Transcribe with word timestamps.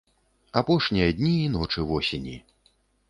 Апошнія 0.61 1.11
дні 1.19 1.33
і 1.43 1.51
ночы 1.57 1.85
восені! 1.91 2.35